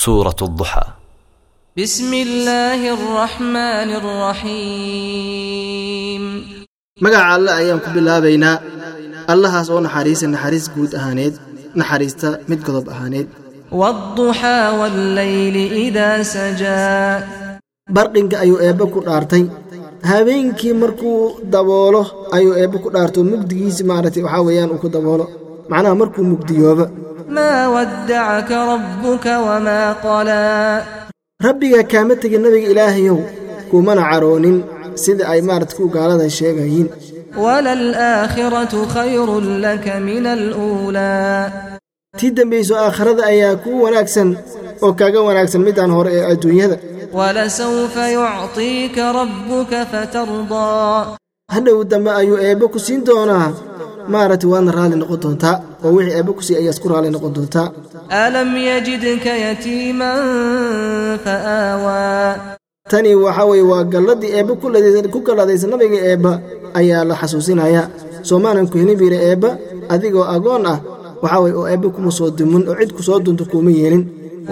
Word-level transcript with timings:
سورة 0.00 0.36
الضحى 0.42 0.82
بسم 1.78 2.14
الله 2.14 2.80
الرحمن 2.94 3.90
الرحيم 5.16 6.22
magaca 7.04 7.28
alle 7.36 7.50
ayaan 7.60 7.80
ku 7.84 7.88
bilaabaynaa 7.96 8.56
allahaas 9.32 9.68
oo 9.74 9.80
naxariisa 9.86 10.26
naxariis 10.34 10.66
guud 10.74 10.92
ahaaneed 10.98 11.34
naxariista 11.80 12.28
mid 12.50 12.60
godob 12.66 12.86
ahaaneed 12.94 13.28
والضحى 13.72 14.60
والليل 14.80 15.56
إذا 15.72 16.22
سجى 16.22 16.90
barqinka 17.96 18.36
ayuu 18.44 18.58
eebbe 18.66 18.84
ku 18.94 18.98
dhaartay 19.06 19.42
habeenkii 20.10 20.74
markuu 20.82 21.20
daboolo 21.54 22.02
ayuu 22.36 22.54
eebbe 22.62 22.78
ku 22.84 22.88
dhaarto 22.94 23.18
mugdigiisi 23.30 23.82
maaragtay 23.90 24.22
waxaa 24.26 24.46
weeyaan 24.48 24.70
uu 24.74 24.80
ku 24.84 24.88
daboolo 24.96 25.24
macnaha 25.70 25.94
markuu 26.00 26.22
mugdiyooba 26.32 26.84
maa 27.35 27.69
waddacaka 27.75 28.57
rabbuka 28.71 29.33
wamaa 29.47 29.95
rabbigaa 31.45 31.83
kaama 31.91 32.15
tegi 32.21 32.37
nabiga 32.43 32.67
ilaahayow 32.73 33.19
kumana 33.71 34.03
caroonin 34.11 34.57
sida 35.03 35.23
ay 35.33 35.41
maaradku 35.49 35.83
gaaladan 35.95 36.29
sheegayiin 36.37 36.87
walalaakhiratu 37.43 38.79
khayrun 38.93 39.47
laka 39.65 39.93
min 40.07 40.25
aluulaa 40.35 41.51
tii 42.19 42.31
dembayso 42.37 42.73
aakhirada 42.83 43.23
ayaa 43.31 43.55
kuu 43.63 43.77
wanaagsan 43.85 44.29
oo 44.85 44.91
kaaga 44.99 45.19
wanaagsan 45.27 45.61
midaan 45.67 45.91
hore 45.97 46.11
ee 46.17 46.25
adduunyada 46.33 46.77
walasawfa 47.17 48.03
yuctiika 48.17 49.03
rabbuka 49.19 49.79
fatardaa 49.91 51.17
hadhow 51.53 51.77
dambe 51.91 52.11
ayuu 52.21 52.37
eebbe 52.47 52.65
ku 52.73 52.79
siin 52.85 53.01
doonaa 53.09 53.47
maaragti 54.13 54.45
waana 54.51 54.71
raalli 54.77 54.95
noqon 55.01 55.19
doontaa 55.23 55.55
oo 55.85 55.91
wixii 55.95 56.15
eebba 56.17 56.31
ku 56.37 56.41
sii 56.47 56.55
ayaad 56.61 56.77
ku 56.81 56.87
raalli 56.91 57.09
noqon 57.15 57.31
doontaa 57.35 57.67
alam 58.23 58.49
yajidka 58.67 59.31
yatiiman 59.45 60.19
fa 61.23 61.33
aawaa 61.57 62.29
tani 62.91 63.11
waxa 63.25 63.43
weye 63.49 63.63
waa 63.71 63.83
galladii 63.93 64.31
eebba 64.37 64.53
ku 65.13 65.19
galladaysa 65.27 65.65
nabiga 65.71 65.99
eebba 66.11 66.31
ayaa 66.79 67.03
la 67.09 67.15
xasuusinaya. 67.21 67.83
Soomaanan 68.27 68.67
ku 68.71 68.75
helin 68.79 68.97
biira 68.99 69.17
eebba 69.29 69.49
adigoo 69.93 70.25
agoon 70.35 70.65
ah 70.73 70.77
waxa 71.23 71.37
weye 71.43 71.55
oo 71.59 71.67
eebba 71.73 71.87
kuma 71.95 72.11
soo 72.17 72.29
dumin 72.37 72.63
oo 72.69 72.75
cid 72.79 72.91
ku 72.95 73.01
soo 73.07 73.19
dunto 73.25 73.43
kuuma 73.51 73.71
yeelin. 73.79 74.03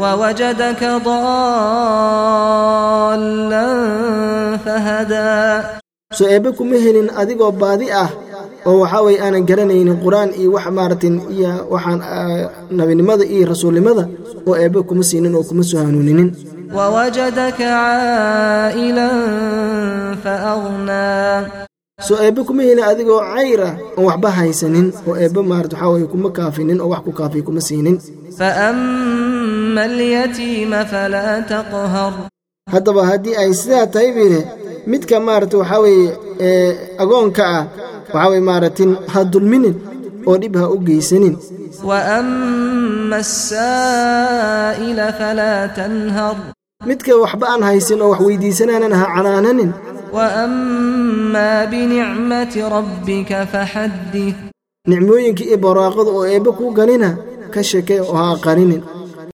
Wwajadaka 0.02 0.90
daallan 3.20 4.60
fahadaa 4.66 5.80
soo 6.18 6.28
eebbe 6.34 6.50
kuma 6.58 6.76
helin 6.84 7.10
adigoo 7.22 7.52
baadi 7.62 7.88
ah 8.02 8.10
oo 8.68 8.80
waxaa 8.84 9.02
weye 9.06 9.20
aanan 9.26 9.44
garanaynin 9.50 9.98
qur'aan 10.06 10.30
iyo 10.40 10.50
wax 10.56 10.66
maaragtay 10.78 11.12
iyo 11.36 11.50
waxaan 11.74 12.00
ah, 12.02 12.50
nabinimada 12.78 13.24
iyo 13.34 13.46
rasuulnimada 13.52 14.04
oo 14.48 14.56
eebbe 14.62 14.80
kuma 14.90 15.04
siinin 15.10 15.36
oo 15.36 15.44
kuma 15.50 15.64
soo 15.70 15.80
hanuuninin. 15.86 16.30
wwajadaka 16.76 17.66
caa'ilan 18.80 20.18
faaqnaa 20.24 21.38
soo 22.08 22.18
eebbe 22.26 22.42
kuma 22.48 22.62
helin 22.68 22.84
adigoo 22.92 23.22
cayra 23.34 23.70
oon 23.98 24.06
waxba 24.10 24.30
haysanin 24.38 24.88
oo 25.08 25.16
eebbe 25.24 25.42
maarata 25.52 25.76
waxaa 25.76 25.92
weye 25.94 26.08
kuma 26.14 26.30
kaafinin 26.38 26.80
oo 26.84 26.90
wax 26.94 27.02
ku 27.06 27.12
kaafiya 27.20 27.44
kuma 27.48 27.62
siinin. 27.68 27.98
faama 28.38 29.82
alyatiima 29.90 30.80
falaa 30.92 31.36
taqhar 31.52 32.14
haddaba 32.74 33.02
haddii 33.12 33.36
ay 33.42 33.52
sidaa 33.62 33.88
tahay 33.94 34.12
biile 34.18 34.40
midka 34.92 35.16
maarata 35.28 35.56
waxaa 35.62 35.80
weeye 35.86 36.10
eh, 36.46 36.72
agoonka 37.04 37.44
ah 37.58 37.64
waxaa 38.14 38.30
way 38.32 38.42
maaratin 38.50 38.92
ha 39.14 39.20
dulminin 39.34 39.76
oo 40.30 40.36
dhib 40.42 40.56
ha 40.62 40.66
u 40.76 40.78
geysanin. 40.88 41.36
Midka 46.90 47.12
waxba 47.24 47.46
aan 47.54 47.64
haysin 47.70 48.00
oo 48.02 48.10
wax 48.14 48.22
weydiisanaanan 48.28 48.94
ha 49.00 49.06
canaananin. 49.16 49.72
Nicmooyinkii 54.90 55.48
iyo 55.52 55.58
baraaqada 55.66 56.12
oo 56.18 56.26
eebbe 56.34 56.52
kuu 56.58 56.72
ganina 56.78 57.10
ka 57.54 57.62
sheekay 57.70 58.00
oo 58.02 58.16
ha 58.20 58.26
aqaninin. 58.36 58.82